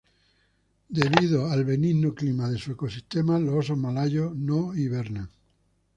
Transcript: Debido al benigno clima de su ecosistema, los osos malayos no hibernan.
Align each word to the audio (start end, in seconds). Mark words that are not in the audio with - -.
Debido 0.89 1.51
al 1.51 1.63
benigno 1.63 2.15
clima 2.15 2.49
de 2.49 2.57
su 2.57 2.71
ecosistema, 2.71 3.37
los 3.37 3.53
osos 3.57 3.77
malayos 3.77 4.35
no 4.35 4.73
hibernan. 4.73 5.29